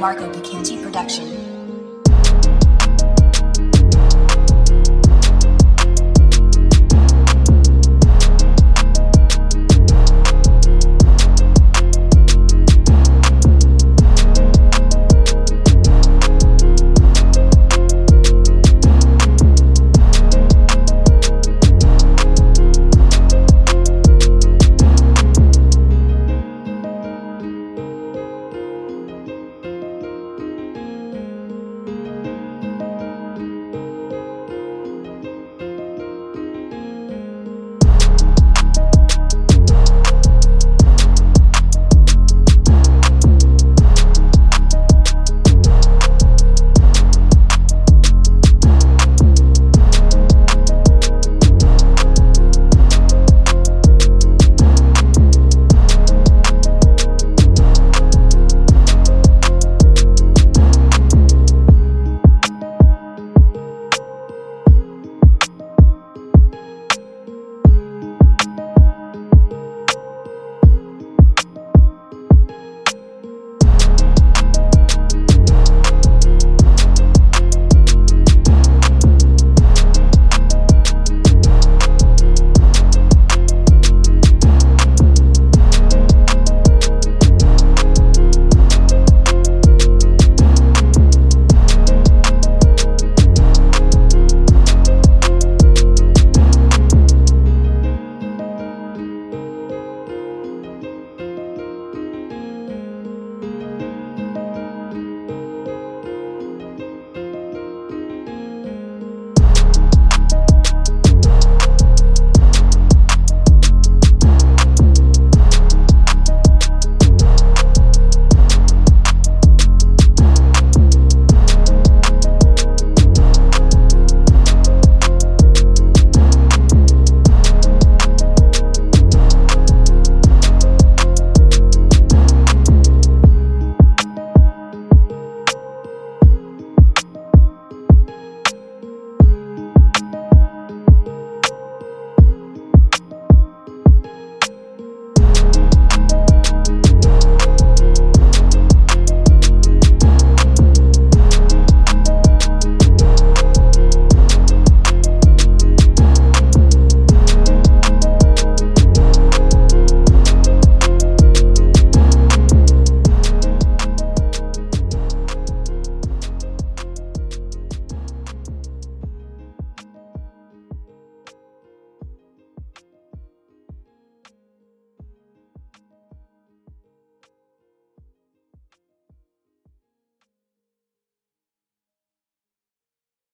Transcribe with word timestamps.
Marco 0.00 0.26
Picanti 0.32 0.80
production. 0.82 1.39